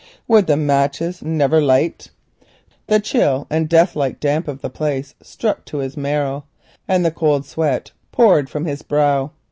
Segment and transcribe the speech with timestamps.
[0.27, 2.09] Would the matches never light?
[2.87, 6.45] The chill and death like damp of the place struck to his marrow
[6.87, 9.29] and the cold sweat poured from his brow.